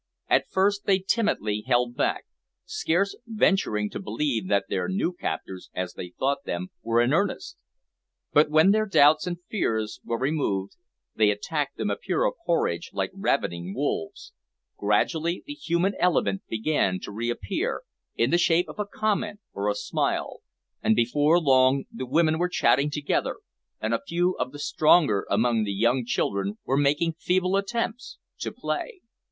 At 0.27 0.49
first 0.49 0.85
they 0.85 0.97
timidly 0.97 1.63
held 1.67 1.95
back, 1.95 2.25
scarce 2.65 3.15
venturing 3.27 3.87
to 3.91 3.99
believe 3.99 4.47
that 4.47 4.65
their 4.67 4.87
new 4.89 5.13
captors, 5.13 5.69
as 5.75 5.93
they 5.93 6.09
thought 6.09 6.43
them, 6.43 6.69
were 6.81 7.01
in 7.03 7.13
earnest. 7.13 7.57
But 8.33 8.49
when 8.49 8.71
their 8.71 8.87
doubts 8.87 9.27
and 9.27 9.37
fears 9.47 9.99
were 10.03 10.17
removed, 10.17 10.75
they 11.15 11.29
attacked 11.29 11.77
the 11.77 11.83
mapira 11.85 12.31
porridge 12.47 12.89
like 12.93 13.11
ravening 13.13 13.75
wolves. 13.75 14.33
Gradually 14.75 15.43
the 15.45 15.53
human 15.53 15.93
element 15.99 16.41
began 16.49 16.99
to 17.01 17.11
reappear, 17.11 17.83
in 18.15 18.31
the 18.31 18.39
shape 18.39 18.69
of 18.69 18.79
a 18.79 18.87
comment 18.91 19.39
or 19.53 19.69
a 19.69 19.75
smile, 19.75 20.39
and 20.81 20.95
before 20.95 21.39
long 21.39 21.83
the 21.91 22.07
women 22.07 22.39
were 22.39 22.49
chatting 22.49 22.89
together, 22.89 23.35
and 23.79 23.93
a 23.93 24.01
few 24.07 24.31
of 24.39 24.51
the 24.51 24.57
stronger 24.57 25.27
among 25.29 25.63
the 25.63 25.71
young 25.71 26.03
children 26.07 26.57
were 26.65 26.75
making 26.75 27.13
feeble 27.19 27.55
attempts 27.55 28.17
to 28.39 28.51
play. 28.51 29.01